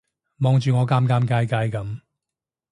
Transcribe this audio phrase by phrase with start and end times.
[0.39, 1.99] 望住我尷尷尬尬噉